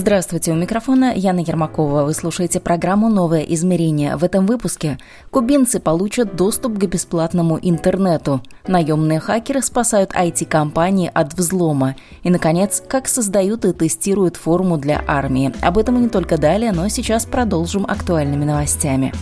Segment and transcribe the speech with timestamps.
[0.00, 2.04] Здравствуйте, у микрофона Яна Ермакова.
[2.04, 4.16] Вы слушаете программу «Новое измерение».
[4.16, 4.96] В этом выпуске
[5.30, 8.40] кубинцы получат доступ к бесплатному интернету.
[8.66, 11.96] Наемные хакеры спасают IT-компании от взлома.
[12.22, 15.52] И, наконец, как создают и тестируют форму для армии.
[15.60, 19.12] Об этом и не только далее, но сейчас продолжим актуальными новостями.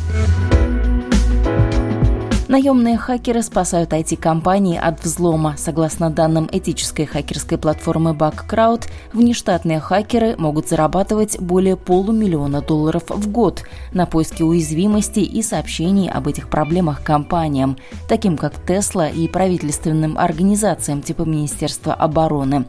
[2.48, 5.55] Наемные хакеры спасают IT-компании от взлома.
[5.59, 13.64] Согласно данным этической хакерской платформы BugCrowd, внештатные хакеры могут зарабатывать более полумиллиона долларов в год
[13.92, 17.77] на поиске уязвимостей и сообщений об этих проблемах компаниям,
[18.09, 22.65] таким как Tesla и правительственным организациям типа Министерства обороны.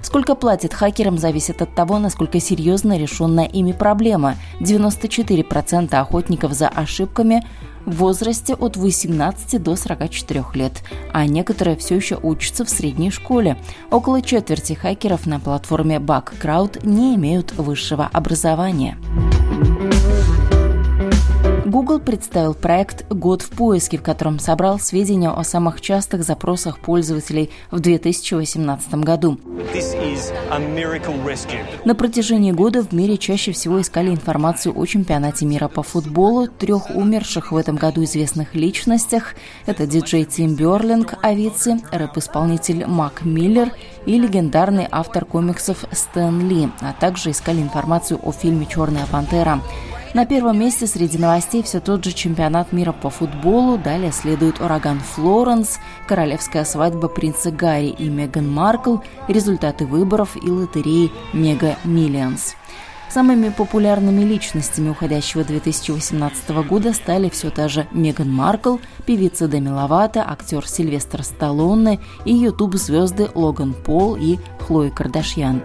[0.00, 4.36] Сколько платят хакерам, зависит от того, насколько серьезно решенная ими проблема.
[4.60, 7.44] 94% охотников за ошибками
[7.88, 13.56] в возрасте от 18 до 44 лет, а некоторые все еще учатся в средней школе.
[13.90, 18.98] Около четверти хакеров на платформе BugCrowd не имеют высшего образования.
[21.68, 27.50] Google представил проект «Год в поиске», в котором собрал сведения о самых частых запросах пользователей
[27.70, 29.38] в 2018 году.
[31.84, 36.88] На протяжении года в мире чаще всего искали информацию о чемпионате мира по футболу, трех
[36.88, 39.34] умерших в этом году известных личностях.
[39.66, 43.72] Это диджей Тим Берлинг, Авици, рэп-исполнитель Мак Миллер
[44.06, 49.60] и легендарный автор комиксов Стэн Ли, а также искали информацию о фильме «Черная пантера».
[50.14, 55.00] На первом месте среди новостей все тот же чемпионат мира по футболу, далее следует ураган
[55.00, 58.98] Флоренс, королевская свадьба принца Гарри и Меган Маркл,
[59.28, 62.54] результаты выборов и лотереи Мега Миллионс.
[63.10, 68.76] Самыми популярными личностями уходящего 2018 года стали все та же Меган Маркл,
[69.06, 75.62] певица Деми Ловато, актер Сильвестр Сталлоне и ютуб-звезды Логан Пол и Хлои Кардашьян.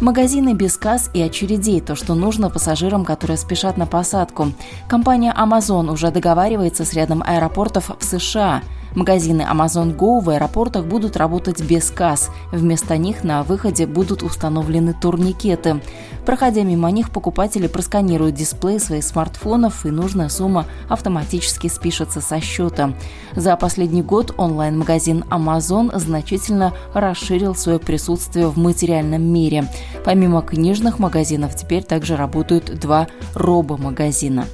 [0.00, 4.52] Магазины без касс и очередей– то, что нужно пассажирам, которые спешат на посадку.
[4.88, 8.62] Компания Amazon уже договаривается с рядом аэропортов в США–
[8.94, 12.30] Магазины Amazon Go в аэропортах будут работать без касс.
[12.50, 15.80] Вместо них на выходе будут установлены турникеты.
[16.26, 22.92] Проходя мимо них, покупатели просканируют дисплей своих смартфонов, и нужная сумма автоматически спишется со счета.
[23.34, 29.68] За последний год онлайн-магазин Amazon значительно расширил свое присутствие в материальном мире.
[30.04, 34.46] Помимо книжных магазинов, теперь также работают два робо-магазина.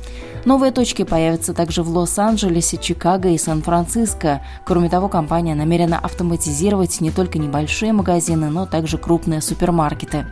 [0.46, 4.42] Новые точки появятся также в Лос-Анджелесе, Чикаго и Сан-Франциско.
[4.64, 10.24] Кроме того, компания намерена автоматизировать не только небольшие магазины, но также крупные супермаркеты.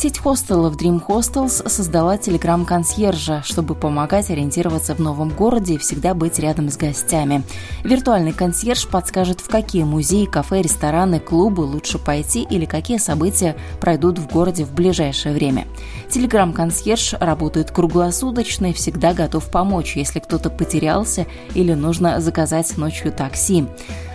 [0.00, 6.38] Сеть хостелов Dream Hostels создала телеграм-консьержа, чтобы помогать ориентироваться в новом городе и всегда быть
[6.38, 7.42] рядом с гостями.
[7.82, 14.20] Виртуальный консьерж подскажет, в какие музеи, кафе, рестораны, клубы лучше пойти или какие события пройдут
[14.20, 15.66] в городе в ближайшее время.
[16.10, 23.66] Телеграм-консьерж работает круглосуточно и всегда готов помочь, если кто-то потерялся или нужно заказать ночью такси.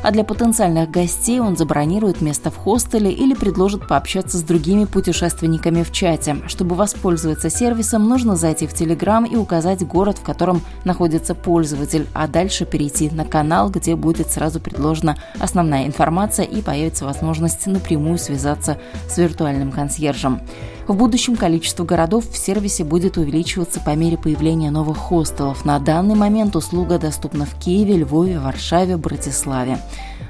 [0.02, 5.73] А для потенциальных гостей он забронирует место в хостеле или предложит пообщаться с другими путешественниками
[5.74, 6.38] ссылками в чате.
[6.48, 12.28] Чтобы воспользоваться сервисом, нужно зайти в Telegram и указать город, в котором находится пользователь, а
[12.28, 18.78] дальше перейти на канал, где будет сразу предложена основная информация и появится возможность напрямую связаться
[19.10, 20.42] с виртуальным консьержем.
[20.88, 25.66] В будущем количество городов в сервисе будет увеличиваться по мере появления новых хостелов.
[25.66, 29.78] На данный момент услуга доступна в Киеве, Львове, Варшаве, Братиславе.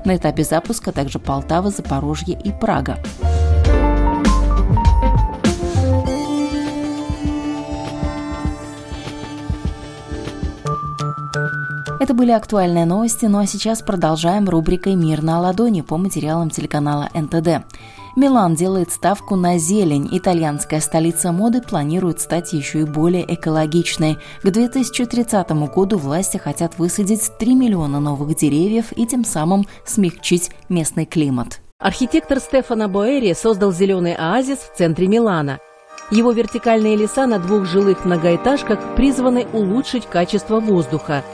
[0.06, 3.00] На этапе запуска также Полтава, Запорожье и Прага.
[12.04, 17.10] Это были актуальные новости, ну а сейчас продолжаем рубрикой «Мир на ладони» по материалам телеканала
[17.14, 17.64] НТД.
[18.18, 20.10] Милан делает ставку на зелень.
[20.12, 24.18] Итальянская столица моды планирует стать еще и более экологичной.
[24.42, 31.06] К 2030 году власти хотят высадить 3 миллиона новых деревьев и тем самым смягчить местный
[31.06, 31.62] климат.
[31.80, 35.60] Архитектор Стефано Боэри создал зеленый оазис в центре Милана.
[36.12, 41.24] Его вертикальные леса на двух жилых многоэтажках призваны улучшить качество воздуха–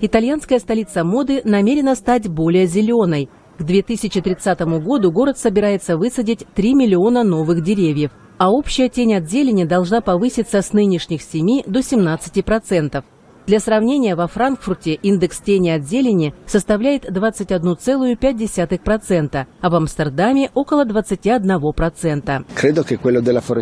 [0.00, 3.28] Итальянская столица моды намерена стать более зеленой.
[3.58, 9.64] К 2030 году город собирается высадить 3 миллиона новых деревьев, а общая тень от зелени
[9.64, 13.04] должна повыситься с нынешних 7 до 17%.
[13.46, 22.46] Для сравнения, во Франкфурте индекс тени от зелени составляет 21,5%, а в Амстердаме около 21%.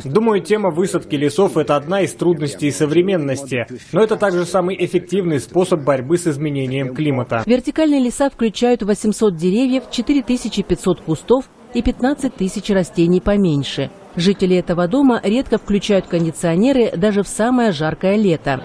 [0.04, 5.80] Думаю, тема высадки лесов– это одна из трудностей современности, но это также самый эффективный способ
[5.80, 7.42] борьбы с изменением климата.
[7.44, 15.20] Вертикальные леса включают 800 деревьев, 4500 кустов и 15 тысяч растений поменьше– Жители этого дома
[15.22, 18.62] редко включают кондиционеры даже в самое жаркое лето.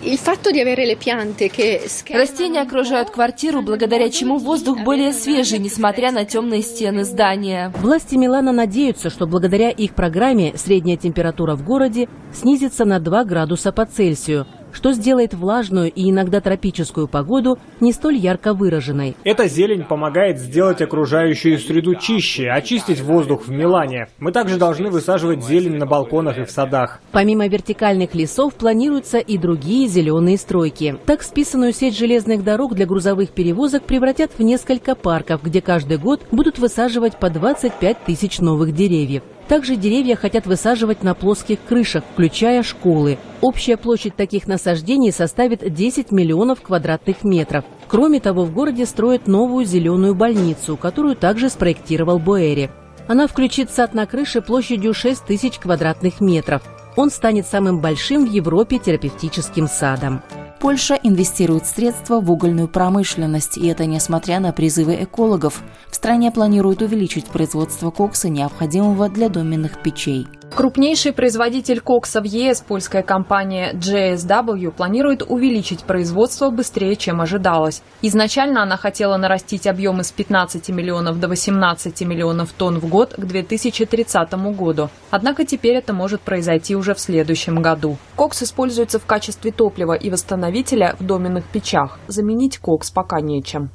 [2.14, 7.72] Растения окружают квартиру, благодаря чему воздух более свежий, несмотря на темные стены здания.
[7.80, 13.72] Власти Милана надеются, что благодаря их программе средняя температура в городе снизится на 2 градуса
[13.72, 14.48] по Цельсию,
[14.78, 19.16] что сделает влажную и иногда тропическую погоду не столь ярко выраженной.
[19.24, 24.08] Эта зелень помогает сделать окружающую среду чище, очистить воздух в Милане.
[24.20, 27.02] Мы также должны высаживать зелень на балконах и в садах.
[27.12, 30.96] Помимо вертикальных лесов планируются и другие зеленые стройки.
[31.08, 36.22] Так списанную сеть железных дорог для грузовых перевозок превратят в несколько парков, где каждый год
[36.32, 39.24] будут высаживать по 25 тысяч новых деревьев.
[39.48, 43.18] Также деревья хотят высаживать на плоских крышах, включая школы.
[43.42, 47.64] Общая площадь таких насаждений составит 10 миллионов квадратных метров.
[47.88, 52.70] Кроме того, в городе строят новую зеленую больницу, которую также спроектировал Боэри.
[53.08, 56.62] Она включит сад на крыше площадью 6 тысяч квадратных метров.
[56.98, 60.22] Он станет самым большим в Европе терапевтическим садом.
[60.60, 65.62] Польша инвестирует средства в угольную промышленность, и это несмотря на призывы экологов.
[65.90, 70.28] В стране планируют увеличить производство кокса, необходимого для доменных печей.
[70.56, 77.84] Крупнейший производитель кокса в ЕС, польская компания JSW, планирует увеличить производство быстрее, чем ожидалось.
[78.02, 83.24] Изначально она хотела нарастить объемы с 15 миллионов до 18 миллионов тонн в год к
[83.24, 84.90] 2030 году.
[85.12, 87.98] Однако теперь это может произойти уже в следующем году.
[88.16, 92.00] Кокс используется в качестве топлива и восстановителя в доменных печах.
[92.08, 93.70] Заменить кокс пока нечем.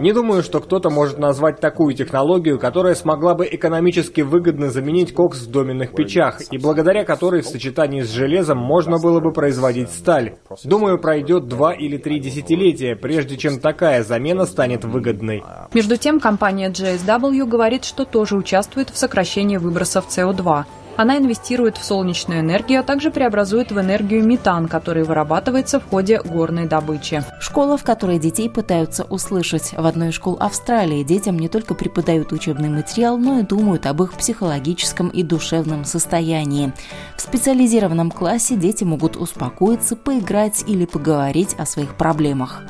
[0.00, 5.42] Не думаю, что кто-то может назвать такую технологию, которая смогла бы экономически выгодно заменить кокс
[5.42, 10.34] в доменных печах, и благодаря которой в сочетании с железом можно было бы производить сталь.
[10.64, 15.42] Думаю, пройдет два или три десятилетия, прежде чем такая замена станет выгодной.
[15.74, 20.64] Между тем, компания JSW говорит, что тоже участвует в сокращении выбросов СО2.
[20.96, 26.20] Она инвестирует в солнечную энергию, а также преобразует в энергию метан, который вырабатывается в ходе
[26.20, 27.24] горной добычи.
[27.40, 29.72] Школа, в которой детей пытаются услышать.
[29.72, 34.02] В одной из школ Австралии детям не только преподают учебный материал, но и думают об
[34.02, 36.72] их психологическом и душевном состоянии.
[37.16, 42.62] В специализированном классе дети могут успокоиться, поиграть или поговорить о своих проблемах.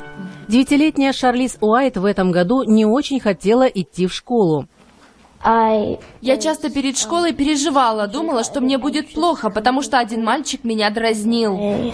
[0.47, 4.67] Девятилетняя Шарлиз Уайт в этом году не очень хотела идти в школу.
[5.43, 10.89] Я часто перед школой переживала, думала, что мне будет плохо, потому что один мальчик меня
[10.89, 11.91] дразнил.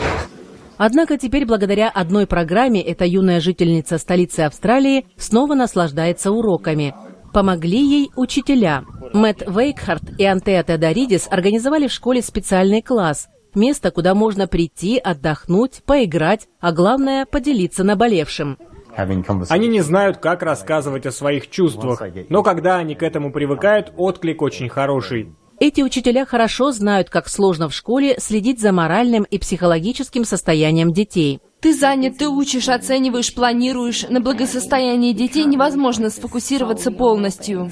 [0.77, 6.95] Однако теперь благодаря одной программе эта юная жительница столицы Австралии снова наслаждается уроками.
[7.33, 8.85] Помогли ей учителя.
[9.13, 13.27] Мэтт Вейкхарт и Антеа Теодоридис организовали в школе специальный класс.
[13.55, 18.57] Место, куда можно прийти, отдохнуть, поиграть, а главное– поделиться наболевшим.
[18.95, 24.41] Они не знают, как рассказывать о своих чувствах, но когда они к этому привыкают, отклик
[24.41, 25.33] очень хороший.
[25.59, 31.41] Эти учителя хорошо знают, как сложно в школе следить за моральным и психологическим состоянием детей.
[31.59, 34.07] Ты занят, ты учишь, оцениваешь, планируешь.
[34.09, 37.71] На благосостоянии детей невозможно сфокусироваться полностью.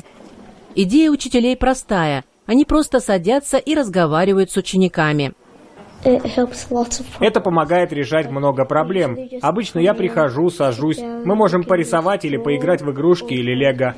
[0.76, 2.26] Идея учителей простая.
[2.46, 5.34] Они просто садятся и разговаривают с учениками.
[7.20, 9.18] Это помогает решать много проблем.
[9.42, 13.96] Обычно я прихожу, сажусь, мы можем порисовать или поиграть в игрушки или лего.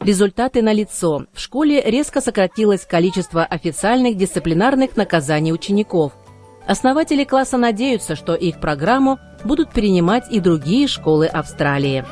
[0.00, 1.26] Результаты налицо.
[1.34, 6.12] В школе резко сократилось количество официальных дисциплинарных наказаний учеников.
[6.66, 12.04] Основатели класса надеются, что их программу будут перенимать и другие школы Австралии.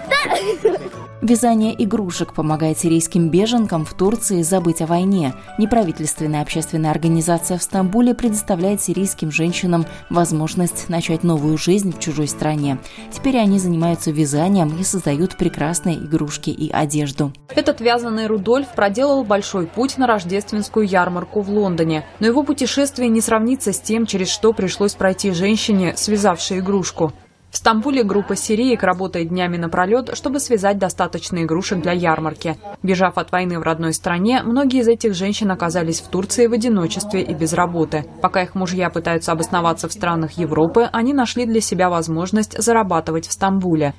[1.21, 5.35] Вязание игрушек помогает сирийским беженкам в Турции забыть о войне.
[5.59, 12.79] Неправительственная общественная организация в Стамбуле предоставляет сирийским женщинам возможность начать новую жизнь в чужой стране.
[13.11, 17.33] Теперь они занимаются вязанием и создают прекрасные игрушки и одежду.
[17.49, 22.05] Этот вязаный Рудольф проделал большой путь на рождественскую ярмарку в Лондоне.
[22.21, 27.13] Но его путешествие не сравнится с тем, через что пришлось пройти женщине, связавшей игрушку.
[27.59, 32.57] В Стамбуле группа сиреек работает днями напролет, чтобы связать достаточно игрушек для ярмарки.
[32.85, 37.21] Бежав от войны в родной стране, многие из этих женщин оказались в Турции в одиночестве
[37.21, 38.05] и без работы.
[38.23, 43.33] Пока их мужья пытаются обосноваться в странах Европы, они нашли для себя возможность зарабатывать в
[43.33, 43.93] Стамбуле.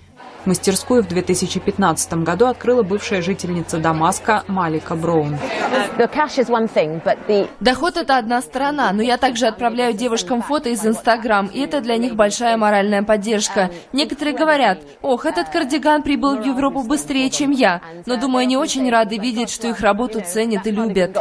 [0.46, 5.38] Мастерскую в 2015 году открыла бывшая жительница Дамаска Малика Броун.
[7.60, 11.98] Доход– это одна сторона, но я также отправляю девушкам фото из Инстаграм, и это для
[11.98, 13.70] них большая моральная поддержка.
[13.92, 18.90] Некоторые говорят, ох, этот кардиган прибыл в Европу быстрее, чем я, но, думаю, они очень
[18.90, 21.18] рады видеть, что их работу ценят и любят.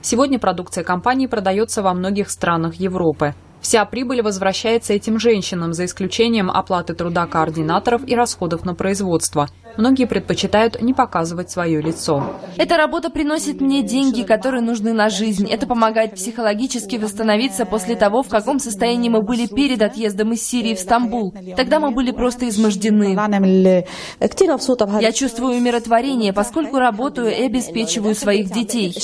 [0.00, 3.34] Сегодня продукция компании продается во многих странах Европы.
[3.62, 10.06] Вся прибыль возвращается этим женщинам, за исключением оплаты труда координаторов и расходов на производство– Многие
[10.06, 12.22] предпочитают не показывать свое лицо.
[12.56, 15.48] Эта работа приносит мне деньги, которые нужны на жизнь.
[15.48, 20.74] Это помогает психологически восстановиться после того, в каком состоянии мы были перед отъездом из Сирии
[20.74, 21.34] в Стамбул.
[21.56, 23.16] Тогда мы были просто измождены.
[25.00, 28.94] Я чувствую умиротворение, поскольку работаю и обеспечиваю своих детей.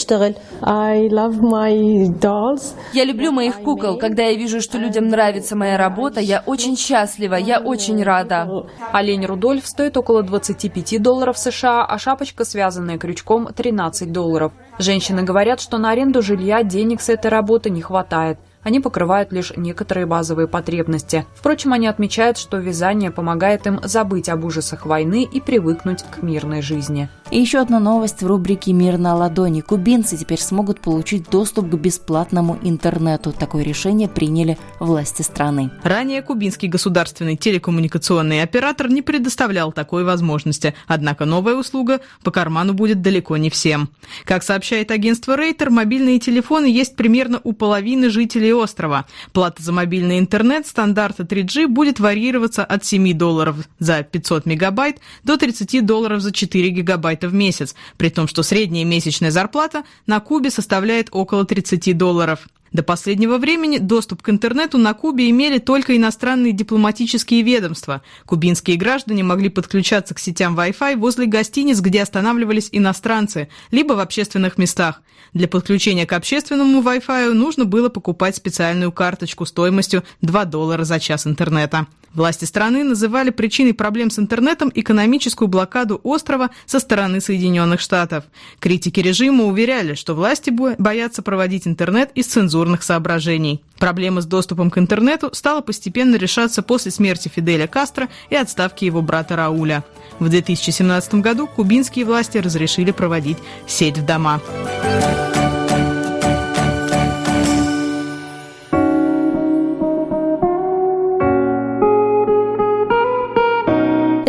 [2.92, 3.98] Я люблю моих кукол.
[3.98, 8.48] Когда я вижу, что людям нравится моя работа, я очень счастлива, я очень рада.
[8.92, 14.52] Олень Рудольф стоит около 20 25 долларов США, а шапочка, связанная крючком, 13 долларов.
[14.78, 18.38] Женщины говорят, что на аренду жилья денег с этой работы не хватает.
[18.62, 21.26] Они покрывают лишь некоторые базовые потребности.
[21.34, 26.62] Впрочем, они отмечают, что вязание помогает им забыть об ужасах войны и привыкнуть к мирной
[26.62, 27.08] жизни.
[27.30, 29.60] И еще одна новость в рубрике «Мир на ладони».
[29.60, 33.32] Кубинцы теперь смогут получить доступ к бесплатному интернету.
[33.32, 35.70] Такое решение приняли власти страны.
[35.82, 40.74] Ранее кубинский государственный телекоммуникационный оператор не предоставлял такой возможности.
[40.86, 43.90] Однако новая услуга по карману будет далеко не всем.
[44.24, 49.06] Как сообщает агентство Рейтер, мобильные телефоны есть примерно у половины жителей острова.
[49.32, 55.36] Плата за мобильный интернет стандарта 3G будет варьироваться от 7 долларов за 500 мегабайт до
[55.36, 60.20] 30 долларов за 4 гигабайта гигабайта в месяц, при том, что средняя месячная зарплата на
[60.20, 62.48] Кубе составляет около 30 долларов.
[62.72, 68.02] До последнего времени доступ к интернету на Кубе имели только иностранные дипломатические ведомства.
[68.26, 74.58] Кубинские граждане могли подключаться к сетям Wi-Fi возле гостиниц, где останавливались иностранцы, либо в общественных
[74.58, 75.02] местах.
[75.32, 81.26] Для подключения к общественному Wi-Fi нужно было покупать специальную карточку стоимостью 2 доллара за час
[81.26, 81.86] интернета.
[82.14, 88.24] Власти страны называли причиной проблем с интернетом экономическую блокаду острова со стороны Соединенных Штатов.
[88.60, 93.62] Критики режима уверяли, что власти боятся проводить интернет из цензурных соображений.
[93.78, 99.02] Проблема с доступом к интернету стала постепенно решаться после смерти Фиделя Кастро и отставки его
[99.02, 99.84] брата Рауля.
[100.18, 104.40] В 2017 году кубинские власти разрешили проводить сеть в дома.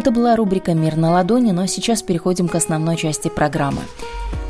[0.10, 3.82] Это была рубрика «Мир на ладони», но сейчас переходим к основной части программы.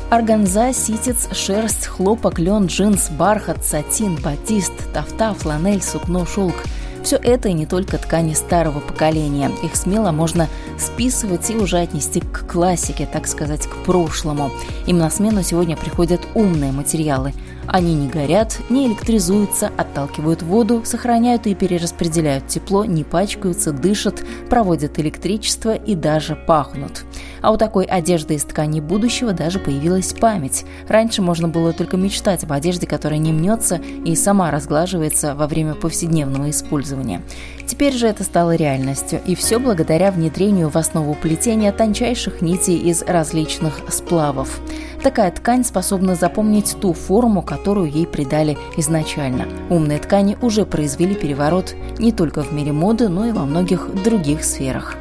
[0.08, 6.54] Органза, ситец, шерсть, хлопок, лен, джинс, бархат, сатин, батист, тафта, фланель, сукно, шелк–
[7.02, 9.50] все это и не только ткани старого поколения.
[9.62, 14.50] Их смело можно списывать и уже отнести к классике, так сказать, к прошлому.
[14.86, 17.32] Им на смену сегодня приходят умные материалы.
[17.66, 24.98] Они не горят, не электризуются, отталкивают воду, сохраняют и перераспределяют тепло, не пачкаются, дышат, проводят
[24.98, 27.04] электричество и даже пахнут.
[27.42, 30.64] А у такой одежды из ткани будущего даже появилась память.
[30.88, 35.74] Раньше можно было только мечтать об одежде, которая не мнется и сама разглаживается во время
[35.74, 36.89] повседневного использования.
[37.66, 43.02] Теперь же это стало реальностью, и все благодаря внедрению в основу плетения тончайших нитей из
[43.02, 44.60] различных сплавов.
[45.02, 49.46] Такая ткань способна запомнить ту форму, которую ей придали изначально.
[49.70, 54.44] Умные ткани уже произвели переворот не только в мире моды, но и во многих других
[54.44, 54.96] сферах.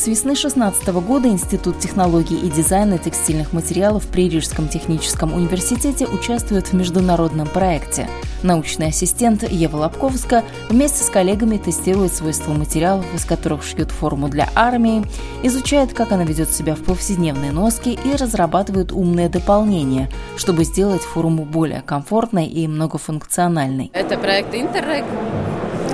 [0.00, 6.68] С весны 2016 года Институт технологий и дизайна текстильных материалов при Рижском техническом университете участвует
[6.68, 8.08] в международном проекте.
[8.42, 14.48] Научный ассистент Ева Лобковска вместе с коллегами тестирует свойства материалов, из которых шьют форму для
[14.54, 15.04] армии,
[15.42, 21.44] изучает, как она ведет себя в повседневной носке и разрабатывает умные дополнения, чтобы сделать форму
[21.44, 23.90] более комфортной и многофункциональной.
[23.92, 25.04] Это проект Интеррег,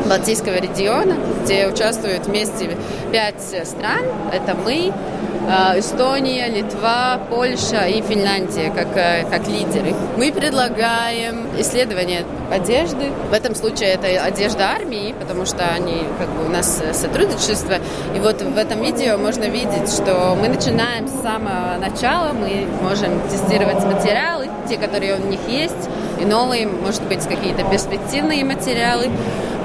[0.08, 2.76] Балтийского региона, где участвуют вместе
[3.12, 4.02] пять стран.
[4.32, 9.94] Это мы, э, Эстония, Литва, Польша и Финляндия как, э, как лидеры.
[10.16, 13.10] Мы предлагаем исследование одежды.
[13.30, 17.74] В этом случае это одежда армии, потому что они как бы у нас сотрудничество.
[18.14, 23.20] И вот в этом видео можно видеть, что мы начинаем с самого начала, мы можем
[23.28, 25.88] тестировать материалы, те, которые у них есть,
[26.20, 29.10] и новые, может быть, какие-то перспективные материалы.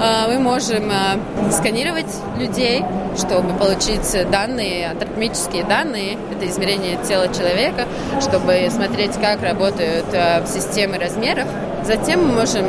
[0.00, 1.18] А, мы можем а,
[1.52, 2.84] сканировать людей,
[3.16, 7.86] чтобы получить данные, анатомические данные, это измерение тела человека,
[8.20, 11.46] чтобы смотреть, как работают а, системы размеров.
[11.84, 12.66] Затем мы можем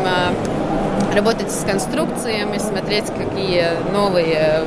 [1.13, 4.65] работать с конструкциями, смотреть, какие новые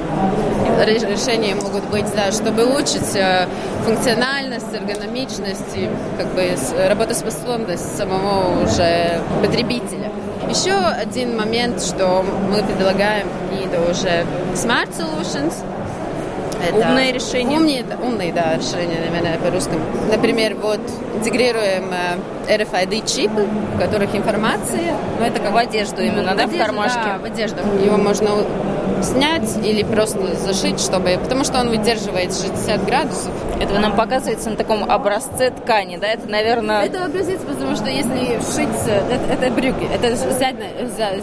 [0.85, 3.47] решения могут быть, да, чтобы улучшить э,
[3.85, 5.89] функциональность, эргономичность и
[6.19, 6.55] как бы
[6.89, 10.13] работоспособность самого уже потребителя.
[10.49, 14.25] Еще один момент, что мы предлагаем какие-то уже
[14.55, 15.55] smart solutions,
[16.69, 17.57] это умные решения.
[17.57, 19.73] Умные, умные, да, решения, наверное, по-русски.
[20.11, 20.81] Например, вот
[21.17, 24.95] интегрируем э, RFID-чипы, в которых информация.
[25.19, 27.01] Ну, это как в одежду именно, в да, одежду, в кармашке?
[27.05, 27.59] Да, в одежду.
[27.85, 28.31] Его можно
[29.03, 31.19] снять или просто зашить, чтобы...
[31.23, 33.33] Потому что он выдерживает 60 градусов.
[33.61, 36.09] Это вы нам показываете на таком образце ткани, да?
[36.09, 36.85] Это, наверное...
[36.85, 38.69] Это образец, потому что если шить...
[38.87, 39.89] Это, это брюки.
[39.93, 40.73] Это задняя,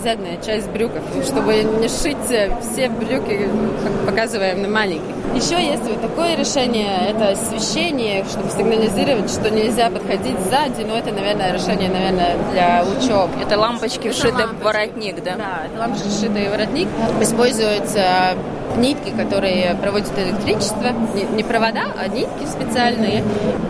[0.01, 1.01] задняя часть брюков.
[1.24, 2.17] Чтобы не шить
[2.62, 3.50] все брюки,
[3.84, 5.15] как показываем на маленьких.
[5.36, 7.10] Еще есть вот такое решение.
[7.10, 10.84] Это освещение, чтобы сигнализировать, что нельзя подходить сзади.
[10.88, 13.29] Но это, наверное, решение, наверное, для учебы.
[13.41, 15.36] Это лампочки, вшитые в воротник, да?
[15.36, 16.88] Да, это лампочки, вшитые в воротник.
[17.22, 18.36] Используя используются
[18.77, 20.91] нитки, которые проводят электричество,
[21.36, 23.24] не, провода, а нитки специальные.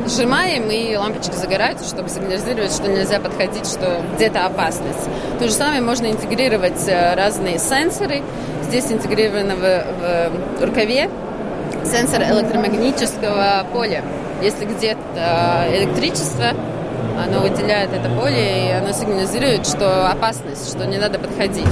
[0.07, 5.09] Сжимаем, и лампочки загораются, чтобы сигнализировать, что нельзя подходить, что где-то опасность.
[5.39, 8.21] То же самое можно интегрировать э, разные сенсоры.
[8.63, 11.09] Здесь интегрировано в, в рукаве
[11.83, 14.03] сенсор электромагнитического поля.
[14.41, 16.53] Если где-то электричество,
[17.17, 21.67] оно выделяет это поле, и оно сигнализирует, что опасность, что не надо подходить.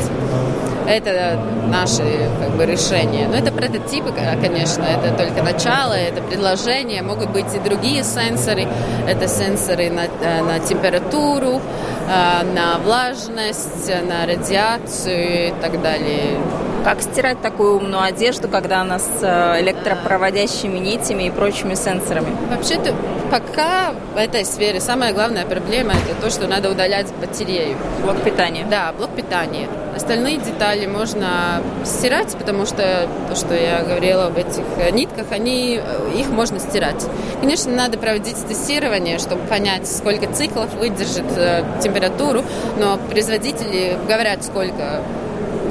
[0.88, 3.28] Это наши как бы, решения.
[3.28, 7.02] Но это прототипы, конечно, это только начало, это предложение.
[7.02, 8.68] Могут быть и другие сенсоры.
[9.08, 11.62] Это сенсоры на, э, на температуру,
[12.10, 16.40] э, на влажность, на радиацию и так далее.
[16.84, 22.36] Как стирать такую умную одежду, когда она с э, электропроводящими нитями и прочими сенсорами?
[22.50, 22.96] Вообще-то
[23.30, 27.78] пока в этой сфере самая главная проблема это то, что надо удалять батарею.
[28.04, 28.66] Блок питания.
[28.70, 29.68] Да, блок питания.
[29.96, 36.20] Остальные детали можно стирать, потому что то, что я говорила об этих нитках, они, э,
[36.20, 37.06] их можно стирать.
[37.42, 42.44] Конечно, надо проводить тестирование, чтобы понять, сколько циклов выдержит э, температуру,
[42.80, 45.04] но производители говорят, сколько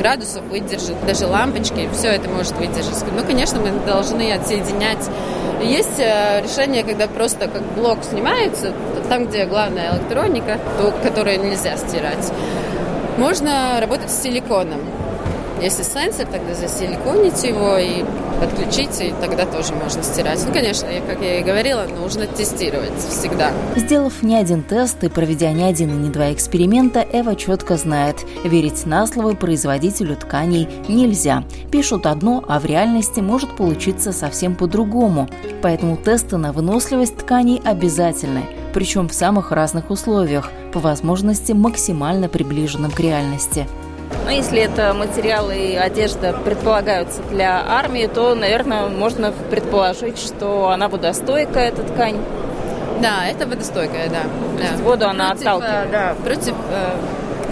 [0.00, 3.04] градусов выдержит, даже лампочки, все это может выдержать.
[3.14, 5.10] Ну, конечно, мы должны отсоединять.
[5.62, 8.72] Есть э, решение, когда просто как блок снимается,
[9.10, 12.32] там, где главная электроника, то, которую нельзя стирать.
[13.18, 14.80] Можно работать с силиконом.
[15.60, 18.02] Если сенсор, тогда засиликонить его и
[18.40, 20.42] подключить, и тогда тоже можно стирать.
[20.46, 23.52] Ну, конечно, как я и говорила, нужно тестировать всегда.
[23.76, 28.16] Сделав не один тест и проведя не один и не два эксперимента, Эва четко знает,
[28.42, 31.44] верить на слово производителю тканей нельзя.
[31.70, 35.28] Пишут одно, а в реальности может получиться совсем по-другому.
[35.60, 42.90] Поэтому тесты на выносливость тканей обязательны причем в самых разных условиях, по возможности максимально приближенным
[42.90, 43.66] к реальности.
[44.30, 50.88] Но если это материалы и одежда предполагаются для армии, то, наверное, можно предположить, что она
[50.88, 52.16] водостойкая, эта ткань.
[53.02, 54.22] Да, это водостойкая, да.
[54.56, 54.84] да.
[54.84, 55.86] Воду она против, отталкивает.
[55.86, 56.92] Э, да, против э,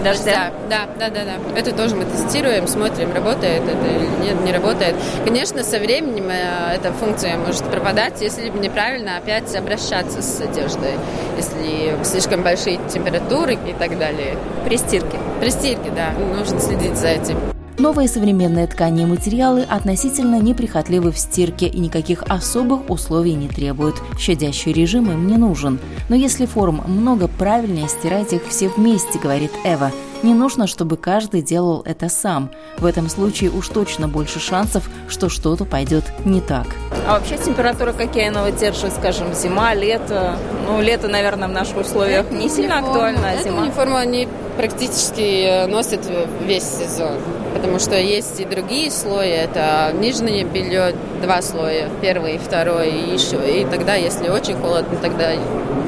[0.03, 0.51] дождя.
[0.69, 1.59] Да, да, да, да.
[1.59, 4.95] Это тоже мы тестируем, смотрим, работает это или нет, не работает.
[5.25, 10.93] Конечно, со временем э, эта функция может пропадать, если неправильно опять обращаться с одеждой,
[11.37, 14.37] если слишком большие температуры и так далее.
[14.65, 15.17] При стирке.
[15.39, 16.11] При стирке, да.
[16.35, 17.58] Нужно следить за этим.
[17.79, 23.95] Новые современные ткани и материалы относительно неприхотливы в стирке и никаких особых условий не требуют.
[24.19, 25.79] Щадящий режим им не нужен.
[26.09, 29.93] Но если форм много, правильнее стирать их все вместе, говорит Эва.
[30.23, 32.51] Не нужно, чтобы каждый делал это сам.
[32.77, 36.67] В этом случае уж точно больше шансов, что что-то пойдет не так.
[37.07, 40.37] А вообще температура какие она выдерживает, скажем, зима, лето?
[40.67, 43.61] Ну, лето, наверное, в наших условиях не сильно актуально, а зима?
[43.61, 46.01] Униформу они практически э, носят
[46.45, 47.13] весь сезон,
[47.53, 53.13] потому что есть и другие слои, это нижнее белье, два слоя, первый и второй, и
[53.13, 55.31] еще, и тогда, если очень холодно, тогда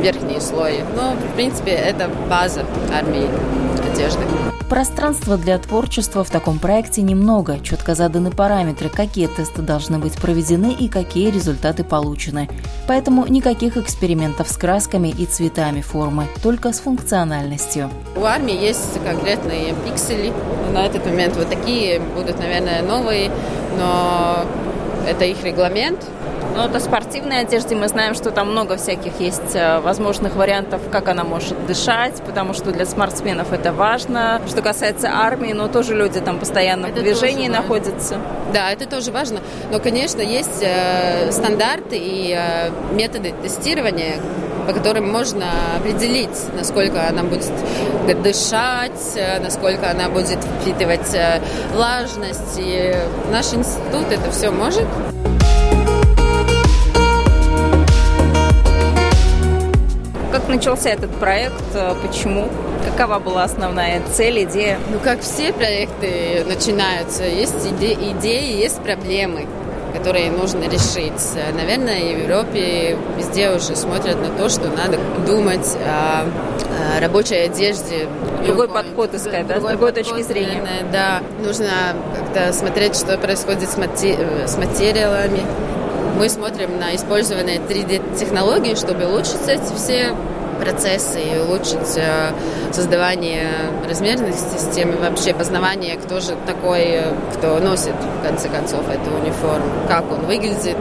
[0.01, 0.79] верхние слои.
[0.95, 3.29] Но, в принципе, это база армии
[3.91, 4.23] одежды.
[4.71, 7.59] Пространства для творчества в таком проекте немного.
[7.59, 12.47] Четко заданы параметры, какие тесты должны быть проведены и какие результаты получены.
[12.87, 17.89] Поэтому никаких экспериментов с красками и цветами формы, только с функциональностью.
[18.15, 20.31] У армии есть конкретные пиксели.
[20.73, 23.29] На этот момент вот такие будут, наверное, новые,
[23.77, 24.45] но
[25.07, 25.99] это их регламент,
[26.55, 31.07] но это спортивной одежде мы знаем, что там много всяких есть э, возможных вариантов, как
[31.07, 34.41] она может дышать, потому что для спортсменов это важно.
[34.47, 38.17] Что касается армии, но тоже люди там постоянно это в движении находятся.
[38.53, 39.39] Да, это тоже важно.
[39.71, 44.17] Но, конечно, есть э, стандарты и э, методы тестирования,
[44.65, 45.45] по которым можно
[45.77, 47.51] определить, насколько она будет
[48.21, 51.15] дышать, насколько она будет впитывать
[51.73, 52.57] влажность.
[52.57, 52.95] И
[53.31, 54.85] наш институт это все может.
[60.31, 61.61] Как начался этот проект?
[62.01, 62.47] Почему?
[62.85, 64.79] Какова была основная цель, идея?
[64.89, 69.45] Ну, как все проекты начинаются, есть иде- идеи, есть проблемы
[69.93, 71.21] которые нужно решить.
[71.55, 78.07] Наверное, в Европе везде уже смотрят на то, что надо думать о, о рабочей одежде.
[78.45, 80.63] Другой подход искать, да, с другой точки зрения.
[80.91, 81.69] Да, нужно
[82.15, 85.41] как-то смотреть, что происходит с, мати- с материалами.
[86.17, 90.15] Мы смотрим на использованные 3D-технологии, чтобы улучшить эти все
[90.61, 92.31] процессы и улучшить э,
[92.71, 93.49] создавание
[93.87, 97.01] размерных систем и вообще познавание, кто же такой,
[97.35, 100.77] кто носит, в конце концов, эту униформу, как он выглядит,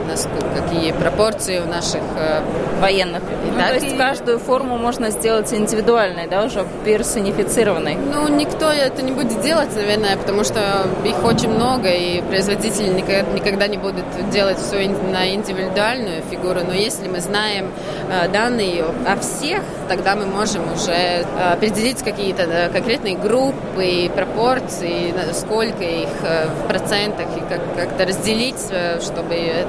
[0.55, 2.41] какие пропорции у наших э,
[2.79, 3.21] военных.
[3.45, 7.95] Ну, то есть каждую форму можно сделать индивидуальной, да, уже персонифицированной?
[7.95, 13.67] Ну, никто это не будет делать, наверное, потому что их очень много, и производители никогда
[13.67, 16.61] не будут делать все на индивидуальную фигуру.
[16.67, 17.71] Но если мы знаем
[18.09, 25.13] э, данные о всех, тогда мы можем уже э, определить какие-то конкретные группы и пропорции,
[25.33, 29.65] сколько их э, в процентах, и как- как-то разделить, э, чтобы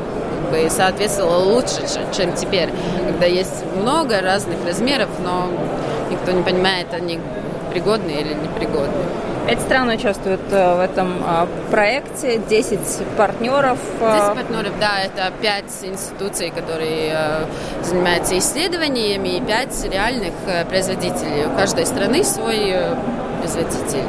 [0.51, 1.81] бы соответствовало лучше,
[2.17, 2.69] чем теперь,
[3.07, 5.49] когда есть много разных размеров, но
[6.11, 7.19] никто не понимает, они
[7.73, 9.07] пригодные или непригодные.
[9.47, 11.15] Пять стран участвуют в этом
[11.71, 12.79] проекте, 10
[13.17, 13.79] партнеров.
[14.01, 17.47] 10 партнеров, да, это пять институций, которые
[17.83, 20.33] занимаются исследованиями, и пять реальных
[20.69, 21.47] производителей.
[21.47, 22.77] У каждой страны свой
[23.41, 24.05] производитель.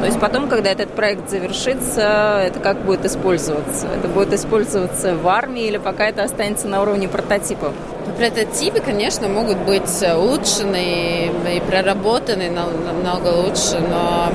[0.00, 3.88] То есть потом, когда этот проект завершится, это как будет использоваться?
[3.88, 7.72] Это будет использоваться в армии или пока это останется на уровне прототипов?
[8.16, 14.28] Прототипы, конечно, могут быть улучшены и проработаны намного лучше, но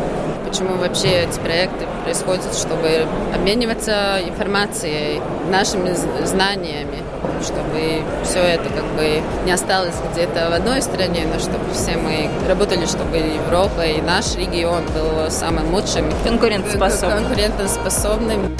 [0.53, 5.93] почему вообще эти проекты происходят, чтобы обмениваться информацией, нашими
[6.25, 7.01] знаниями,
[7.41, 12.29] чтобы все это как бы не осталось где-то в одной стране, но чтобы все мы
[12.47, 16.11] работали, чтобы Европа и наш регион был самым лучшим.
[16.23, 17.23] Конкурентоспособным.
[17.23, 18.55] Конкурентоспособным.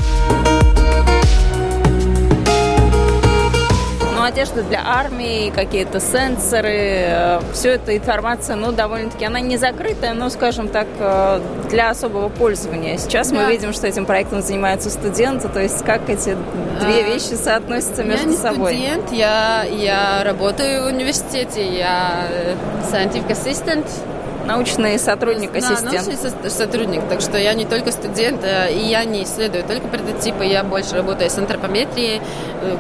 [4.24, 10.68] Одежда для армии, какие-то сенсоры, все эта информация, ну, довольно-таки, она не закрытая, но, скажем
[10.68, 10.88] так,
[11.70, 12.98] для особого пользования.
[12.98, 13.36] Сейчас да.
[13.36, 16.36] мы видим, что этим проектом занимаются студенты, то есть как эти
[16.80, 18.74] две а, вещи соотносятся между я не собой?
[18.74, 22.28] студент, я, я работаю в университете, я
[22.92, 23.86] scientific assistant,
[24.46, 25.94] научный сотрудник, да, ассистент.
[25.94, 27.02] научный сотрудник.
[27.10, 31.30] Так что я не только студент, и я не исследую только прототипы, я больше работаю
[31.30, 32.22] с антропометрией.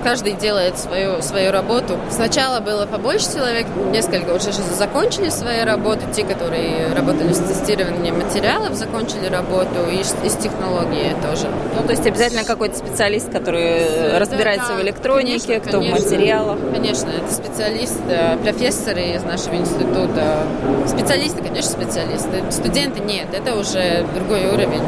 [0.04, 1.97] Каждый делает свою, свою работу.
[2.10, 6.02] Сначала было побольше человек, несколько уже закончили свои работы.
[6.13, 11.47] Те, которые работали с тестированием материалов, закончили работу, и из технологии тоже.
[11.76, 15.97] Ну, то есть обязательно какой-то специалист, который да, разбирается да, в электронике, конечно, кто конечно,
[15.97, 16.58] в материалах.
[16.73, 17.99] Конечно, это специалист,
[18.41, 20.43] профессоры из нашего института,
[20.88, 22.52] специалисты, конечно, специалисты.
[22.52, 24.82] Студенты нет, это уже другой уровень,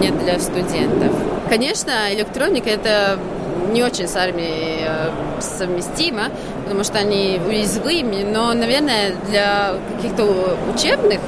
[0.00, 1.12] не для студентов.
[1.48, 3.18] Конечно, электроника это
[3.72, 4.86] не очень с армией
[5.40, 6.24] совместимо,
[6.64, 11.20] потому что они уязвимы, но, наверное, для каких-то учебных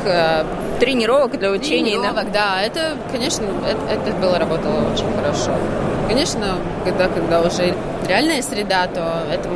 [0.79, 2.57] тренировок для учений, тренировок, да?
[2.57, 5.53] да, это, конечно, это, это было работало очень хорошо.
[6.09, 7.75] Конечно, когда, когда уже
[8.07, 9.49] реальная среда, то это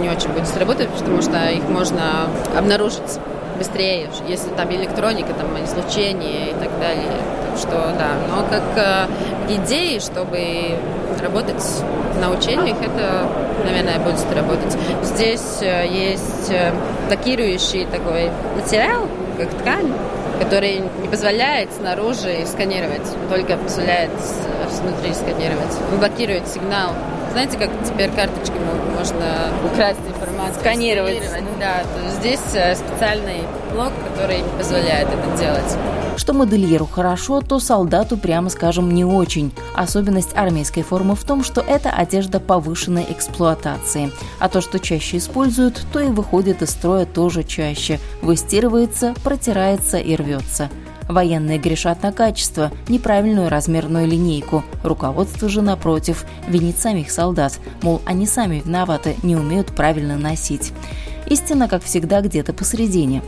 [0.00, 3.20] не очень будет работать, потому что их можно обнаружить
[3.62, 7.12] быстрее, если там электроника, там излучение и так далее.
[7.48, 10.76] Так что да, но как э, идеи, чтобы
[11.22, 11.64] работать
[12.20, 13.28] на учениях, это,
[13.64, 14.76] наверное, будет работать.
[15.04, 16.72] Здесь э, есть э,
[17.06, 19.06] блокирующий такой материал,
[19.38, 19.92] как ткань,
[20.40, 24.10] который не позволяет снаружи сканировать, только позволяет
[24.82, 25.72] внутри сканировать.
[25.92, 26.90] Он блокирует сигнал
[27.32, 30.60] знаете, как теперь карточками можно украсть информацию?
[30.60, 31.24] Сканировать.
[31.24, 33.42] сканировать да, то здесь э, специальный
[33.72, 35.78] блок, который позволяет это делать.
[36.16, 39.52] Что модельеру хорошо, то солдату, прямо скажем, не очень.
[39.74, 44.12] Особенность армейской формы в том, что это одежда повышенной эксплуатации.
[44.38, 47.98] А то, что чаще используют, то и выходит из строя тоже чаще.
[48.20, 50.68] Выстирывается, протирается и рвется.
[51.08, 54.64] Военные грешат на качество, неправильную размерную линейку.
[54.82, 60.72] Руководство же, напротив, винит самих солдат, мол, они сами виноваты, не умеют правильно носить.
[61.26, 63.22] Истина, как всегда, где-то посередине.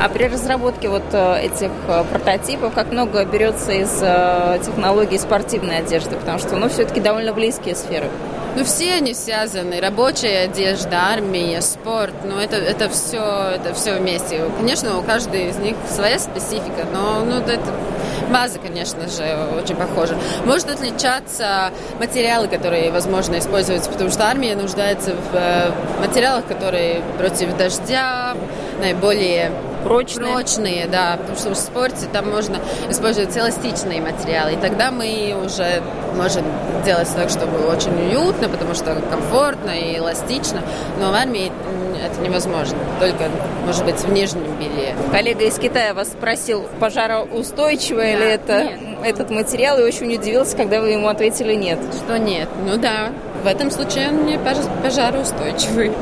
[0.00, 5.78] А при разработке вот э, этих э, прототипов как много берется из э, технологий спортивной
[5.78, 6.16] одежды?
[6.16, 8.08] Потому что, ну, все-таки довольно близкие сферы.
[8.56, 9.80] Ну, все они связаны.
[9.80, 12.14] Рабочая одежда, армия, спорт.
[12.22, 14.42] Ну, это, это все, это все вместе.
[14.56, 17.58] Конечно, у каждой из них своя специфика, но ну, это
[18.30, 19.24] база, конечно же,
[19.60, 20.16] очень похожа.
[20.44, 28.36] Может отличаться материалы, которые, возможно, используются, потому что армия нуждается в материалах, которые против дождя,
[28.80, 29.50] наиболее
[29.84, 30.32] прочные.
[30.32, 32.58] Прочные, да, потому что в спорте там можно
[32.90, 35.82] использовать эластичные материалы, и тогда мы уже
[36.16, 36.44] можем
[36.84, 40.60] делать так, чтобы очень уютно, потому что комфортно и эластично,
[41.00, 41.52] но в армии
[42.04, 43.30] это невозможно, только,
[43.64, 44.94] может быть, в нижнем белье.
[45.10, 48.80] Коллега из Китая вас спросил, пожароустойчивый да, ли это, нет.
[49.04, 51.78] этот материал, и очень удивился, когда вы ему ответили нет.
[52.04, 52.48] Что нет?
[52.66, 54.38] Ну да, в этом случае он не
[54.82, 55.92] пожароустойчивый.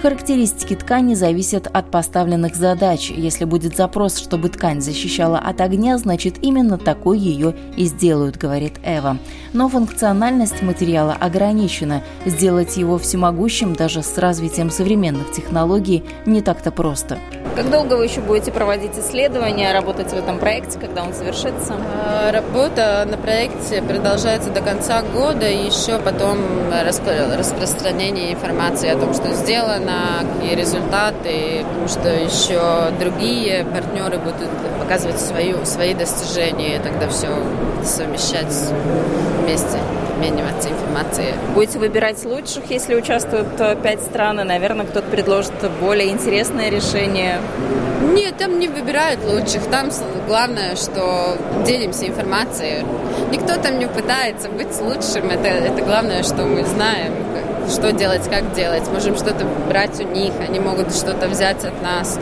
[0.00, 3.10] Характеристики ткани зависят от поставленных задач.
[3.10, 8.74] Если будет запрос, чтобы ткань защищала от огня, значит именно такой ее и сделают, говорит
[8.84, 9.18] Эва.
[9.52, 12.04] Но функциональность материала ограничена.
[12.24, 17.18] Сделать его всемогущим даже с развитием современных технологий не так-то просто.
[17.56, 21.74] Как долго вы еще будете проводить исследования, работать в этом проекте, когда он завершится?
[22.04, 26.38] А, работа на проекте продолжается до конца года, и еще потом
[26.70, 29.87] распространение информации о том, что сделано,
[30.34, 37.28] какие результаты, потому что еще другие партнеры будут показывать свою, свои достижения, тогда все
[37.84, 38.54] совмещать
[39.42, 39.78] вместе
[40.18, 41.34] обмениваться информацией.
[41.54, 47.38] Будете выбирать лучших, если участвуют э, пять стран, и, наверное, кто-то предложит более интересное решение?
[48.14, 49.64] Нет, там не выбирают лучших.
[49.70, 49.90] Там
[50.26, 52.84] главное, что делимся информацией.
[53.30, 55.30] Никто там не пытается быть лучшим.
[55.30, 57.12] Это, это главное, что мы знаем,
[57.70, 58.88] что делать, как делать.
[58.88, 62.18] Можем что-то брать у них, они могут что-то взять от нас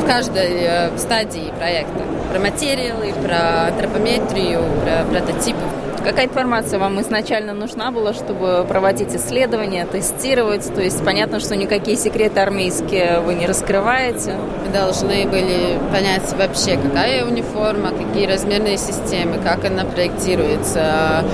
[0.00, 2.02] в каждой э, стадии проекта.
[2.30, 5.73] Про материалы, про антропометрию, про прототипы.
[6.04, 10.70] Какая информация вам изначально нужна была, чтобы проводить исследования, тестировать?
[10.74, 14.36] То есть понятно, что никакие секреты армейские вы не раскрываете.
[14.66, 21.24] Мы должны были понять вообще, какая униформа, какие размерные системы, как она проектируется,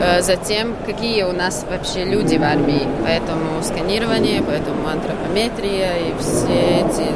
[0.00, 2.86] э, затем какие у нас вообще люди в армии.
[3.02, 7.10] Поэтому сканирование, поэтому антропометрия и все эти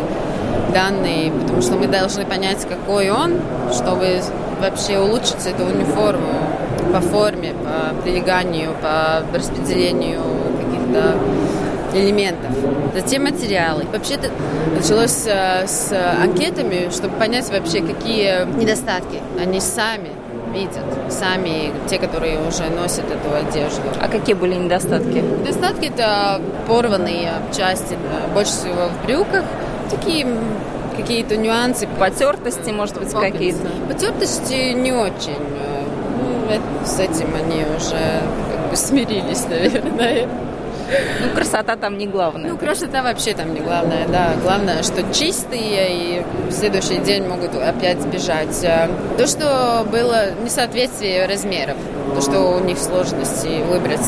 [0.74, 3.40] данные, потому что мы должны понять, какой он,
[3.72, 4.20] чтобы
[4.60, 6.53] вообще улучшить эту униформу
[6.92, 10.20] по форме, по прилеганию, по распределению
[10.58, 11.16] каких-то
[11.94, 12.50] элементов.
[12.94, 13.84] Затем материалы.
[13.92, 14.30] Вообще-то
[14.76, 15.92] началось э, с
[16.22, 20.10] анкетами, чтобы понять вообще, какие недостатки они сами
[20.52, 23.82] видят, сами те, которые уже носят эту одежду.
[24.00, 25.18] А какие были недостатки?
[25.18, 27.96] Недостатки– это порванные части,
[28.32, 29.44] больше всего в брюках,
[29.90, 30.26] такие
[30.96, 31.88] какие-то нюансы.
[31.98, 33.68] Потертости, может быть, какие-то?
[33.88, 35.38] Потертости не очень.
[36.84, 40.28] С этим они уже как бы смирились, наверное.
[41.22, 42.50] Ну, красота там не главное.
[42.50, 44.34] Ну, красота вообще там не главное, да.
[44.42, 48.60] Главное, что чистые и в следующий день могут опять сбежать.
[49.16, 51.76] То, что было несоответствие размеров
[52.14, 54.04] то, что у них сложности выбрать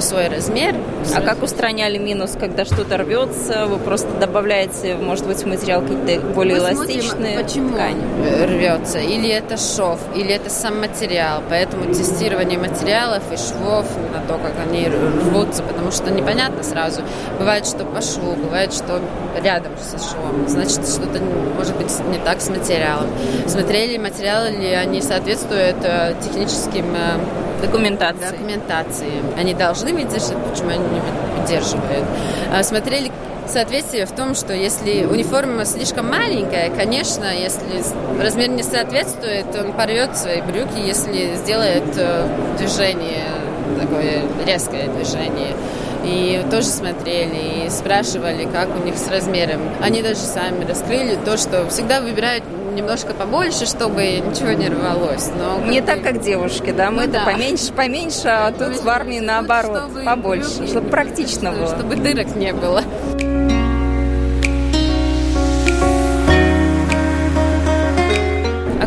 [0.00, 0.74] свой размер.
[1.14, 3.66] А как устраняли минус, когда что-то рвется?
[3.66, 8.02] Вы просто добавляете, может быть, в материал какие-то более Мы эластичные смотрим, почему ткани?
[8.46, 8.98] рвется?
[8.98, 11.42] Или это шов, или это сам материал.
[11.48, 17.02] Поэтому тестирование материалов и швов на то, как они рвутся, потому что непонятно сразу.
[17.38, 19.00] Бывает, что по шву, бывает, что
[19.42, 20.48] рядом со швом.
[20.48, 21.20] Значит, что-то
[21.56, 23.08] может быть не так с материалом.
[23.46, 27.18] Смотрели материалы ли они соответствуют э, техническим э,
[27.60, 28.30] Документации.
[28.30, 29.12] Документации.
[29.36, 31.00] Они должны выдержать, почему они не
[31.40, 32.04] выдерживают.
[32.52, 33.10] А, смотрели
[33.48, 37.82] соответствие в том, что если униформа слишком маленькая, конечно, если
[38.22, 43.24] размер не соответствует, он порвет свои брюки, если сделает э, движение,
[43.80, 45.54] такое резкое движение.
[46.04, 49.60] И тоже смотрели и спрашивали, как у них с размером.
[49.82, 55.30] Они даже сами раскрыли то, что всегда выбирают немножко побольше, чтобы ничего не рвалось.
[55.36, 56.90] Но не так, как девушки, да?
[56.90, 57.24] Мы-то ну, да.
[57.24, 61.66] поменьше, поменьше, а тут в армии наоборот, чтобы побольше, чтобы практично было.
[61.66, 62.82] Чтобы дырок не было.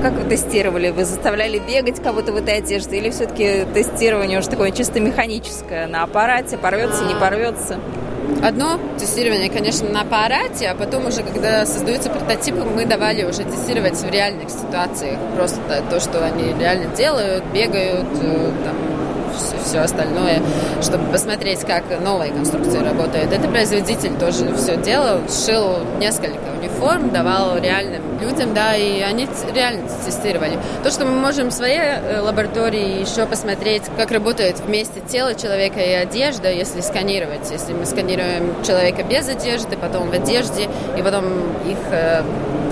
[0.02, 0.90] Как вы тестировали?
[0.90, 6.04] Вы заставляли бегать кого-то в этой одежде или все-таки тестирование уже такое чисто механическое на
[6.04, 7.80] аппарате, порвется, не порвется?
[8.44, 13.98] Одно тестирование, конечно, на аппарате, а потом уже, когда создаются прототипы, мы давали уже тестировать
[13.98, 15.20] в реальных ситуациях.
[15.36, 18.76] Просто то, что они реально делают, бегают, э, там,
[19.66, 20.42] все, остальное,
[20.82, 23.32] чтобы посмотреть, как новая конструкция работает.
[23.32, 29.84] Это производитель тоже все делал, шил несколько униформ, давал реальным людям, да, и они реально
[30.06, 30.58] тестировали.
[30.84, 35.80] То, что мы можем в своей э, лаборатории еще посмотреть, как работает вместе тело человека
[35.80, 37.50] и одежда, если сканировать.
[37.52, 41.26] Если мы сканируем человека без одежды, потом в одежде, и потом
[41.66, 42.24] их э,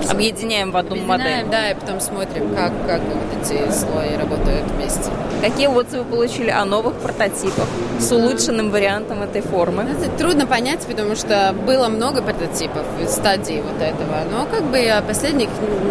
[0.08, 1.46] объединяем в одну модель.
[1.50, 5.10] Да, и потом смотрим, как, как вот эти слои работают вместе.
[5.40, 7.66] Какие отзывы получили о новых прототипах
[7.98, 9.84] с улучшенным вариантом этой формы?
[9.84, 14.86] Это трудно понять, потому что было много прототипов в стадии вот этого, но как бы
[15.06, 15.48] последних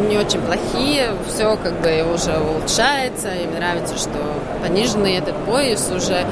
[0.10, 4.20] не очень плохие, все как бы уже улучшается, и мне нравится, что
[4.62, 6.26] пониженный этот пояс уже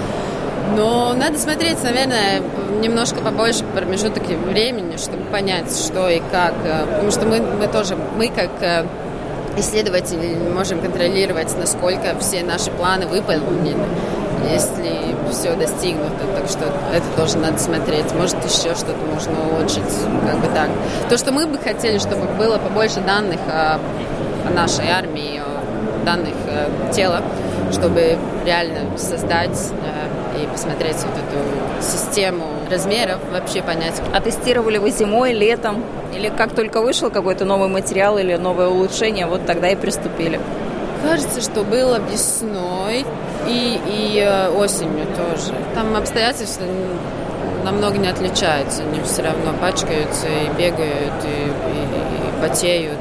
[0.75, 2.41] но надо смотреть, наверное,
[2.81, 6.53] немножко побольше промежуток времени, чтобы понять, что и как.
[6.63, 8.85] Э, потому что мы, мы тоже, мы как э,
[9.57, 13.75] исследователи можем контролировать, насколько все наши планы выполнены,
[14.51, 16.25] если все достигнуто.
[16.35, 18.13] Так что это тоже надо смотреть.
[18.13, 19.81] Может, еще что-то можно улучшить,
[20.25, 20.69] как бы так.
[21.09, 23.79] То, что мы бы хотели, чтобы было побольше данных о,
[24.45, 25.41] о нашей армии,
[26.05, 27.21] данных э, тела,
[27.71, 29.71] чтобы реально создать
[30.43, 34.01] и посмотреть вот эту систему размеров, вообще понять.
[34.13, 35.83] А тестировали вы зимой, летом?
[36.15, 40.39] Или как только вышел какой-то новый материал или новое улучшение, вот тогда и приступили?
[41.03, 43.05] Кажется, что было весной
[43.47, 45.53] и, и э, осенью тоже.
[45.75, 46.65] Там обстоятельства
[47.63, 48.81] намного не отличаются.
[48.81, 51.83] Они все равно пачкаются и бегают, и, и,
[52.27, 52.99] и потеют,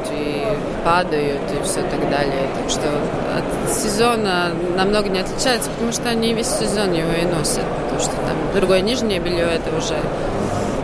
[0.87, 2.49] падают, и все так далее.
[2.57, 2.89] Так что
[3.37, 7.65] от сезона намного не отличается, потому что они весь сезон его и носят.
[7.83, 9.97] Потому что там другое нижнее белье это уже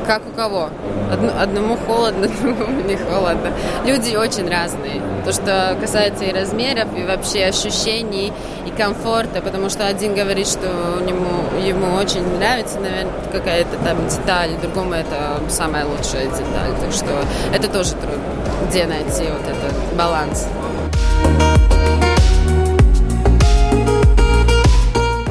[0.04, 0.70] как у кого.
[1.12, 3.52] Одну, одному холодно, другому не холодно.
[3.86, 5.00] Люди очень разные.
[5.24, 8.32] То, что касается и размеров, и вообще ощущений,
[8.66, 10.66] и комфорта, потому что один говорит, что
[11.06, 16.74] ему, ему очень нравится, наверное, какая-то там деталь, другому это самая лучшая деталь.
[16.80, 17.06] Так что
[17.54, 20.46] это тоже трудно, где найти вот этот баланс.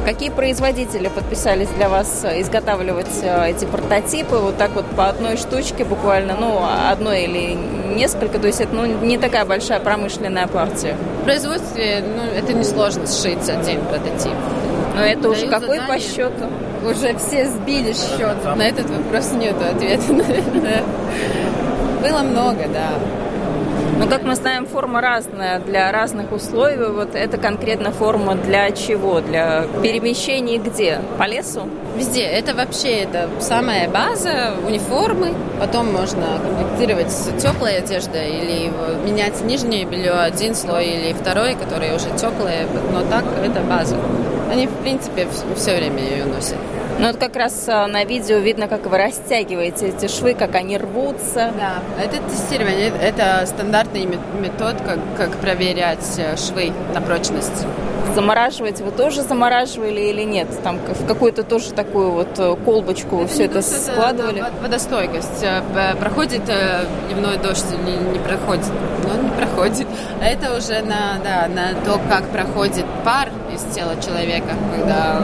[0.04, 5.36] Какие производители подписались для вас э, изготавливать э, эти прототипы вот так вот по одной
[5.36, 7.56] штучке буквально, ну, одной или
[7.94, 10.96] несколько, то есть это ну, не такая большая промышленная партия?
[11.20, 14.34] В производстве, ну, это несложно сшить один прототип.
[14.96, 15.88] Но это Дают уже какой задание.
[15.88, 16.44] по счету?
[16.84, 18.36] Уже все сбили счет.
[18.56, 20.82] На этот вопрос нет ответа, наверное.
[22.02, 22.90] Было много, да.
[23.98, 26.86] Но, как мы знаем, форма разная для разных условий.
[26.86, 29.20] Вот это конкретно форма для чего?
[29.20, 30.98] Для перемещений где?
[31.18, 31.68] По лесу?
[31.96, 32.22] Везде.
[32.22, 35.34] Это вообще это самая база униформы.
[35.60, 38.72] Потом можно комплектировать с теплой одеждой или
[39.04, 42.66] менять нижнее белье один слой или второй, который уже теплое.
[42.92, 43.96] Но так это база.
[44.50, 46.58] Они, в принципе, все время ее носят.
[46.98, 50.78] Ну, вот как раз а, на видео видно, как вы растягиваете эти швы, как они
[50.78, 51.52] рвутся.
[51.58, 54.06] Да, это тестирование, это стандартный
[54.40, 57.66] метод, как, как проверять э, швы на прочность.
[58.14, 60.48] Замораживать вы тоже замораживали или нет?
[60.62, 64.40] Там в какую-то тоже такую вот э, колбочку вы все это складывали?
[64.40, 65.42] Это водостойкость.
[65.42, 65.62] Э,
[65.98, 68.66] проходит дневной дождь или не проходит?
[69.08, 69.86] Ну, не проходит.
[70.20, 75.22] А это уже на, да, на то, как проходит пар из тела человека, когда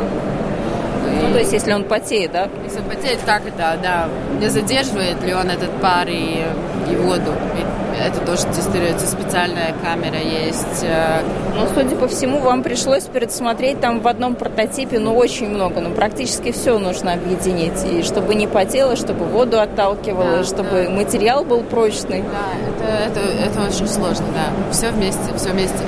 [1.23, 2.49] ну, то есть, если он потеет, да?
[2.64, 4.09] Если он потеет, как это, да,
[4.40, 6.44] не задерживает ли он этот пар и,
[6.90, 7.33] и воду.
[7.57, 10.83] И это тоже тестируется, специальная камера есть.
[10.83, 11.23] Э.
[11.55, 15.90] Ну, судя по всему, вам пришлось пересмотреть там в одном прототипе, ну, очень много, ну,
[15.90, 17.85] практически все нужно объединить.
[17.85, 20.90] И чтобы не потело, чтобы воду отталкивало, да, чтобы да.
[20.90, 22.23] материал был прочный.
[22.23, 24.73] Да, это, это, это очень сложно, да.
[24.73, 25.79] Все вместе, все вместе.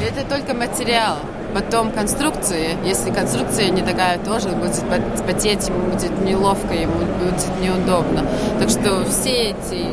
[0.00, 1.16] И это только материал.
[1.54, 4.82] Потом конструкции, если конструкция не такая, тоже будет
[5.26, 8.24] потеть, ему будет неловко, ему будет неудобно.
[8.60, 9.86] Так что все эти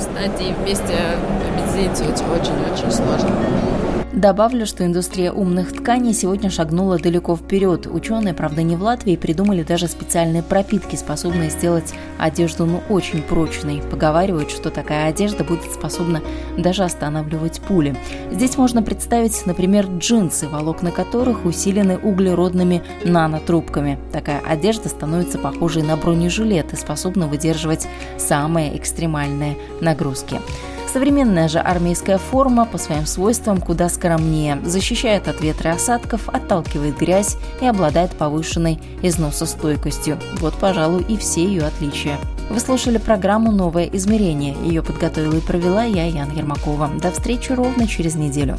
[0.00, 0.94] стадии вместе
[1.50, 3.71] объединить очень-очень сложно.
[4.12, 7.86] Добавлю, что индустрия умных тканей сегодня шагнула далеко вперед.
[7.86, 13.80] Ученые, правда, не в Латвии, придумали даже специальные пропитки, способные сделать одежду ну очень прочной.
[13.80, 16.20] Поговаривают, что такая одежда будет способна
[16.58, 17.96] даже останавливать пули.
[18.30, 23.98] Здесь можно представить, например, джинсы, волокна которых усилены углеродными нанотрубками.
[24.12, 30.38] Такая одежда становится похожей на бронежилет и способна выдерживать самые экстремальные нагрузки.
[30.92, 36.98] Современная же армейская форма по своим свойствам куда скромнее, защищает от ветра и осадков, отталкивает
[36.98, 40.18] грязь и обладает повышенной износостойкостью.
[40.38, 42.18] Вот, пожалуй, и все ее отличия.
[42.50, 44.54] Вы слушали программу «Новое измерение».
[44.62, 46.90] Ее подготовила и провела я, Ян Ермакова.
[47.00, 48.58] До встречи ровно через неделю.